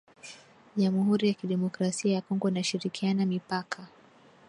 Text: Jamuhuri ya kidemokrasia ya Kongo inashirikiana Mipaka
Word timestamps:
Jamuhuri 0.75 1.27
ya 1.27 1.33
kidemokrasia 1.33 2.13
ya 2.13 2.21
Kongo 2.21 2.49
inashirikiana 2.49 3.25
Mipaka 3.25 3.87